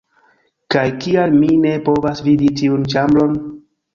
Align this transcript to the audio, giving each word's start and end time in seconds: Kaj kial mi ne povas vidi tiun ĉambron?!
Kaj 0.75 0.85
kial 1.03 1.35
mi 1.41 1.51
ne 1.67 1.75
povas 1.89 2.23
vidi 2.29 2.49
tiun 2.61 2.87
ĉambron?! 2.95 3.37